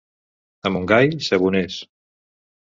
A 0.69 0.71
Montgai, 0.77 1.19
saboners. 1.27 1.77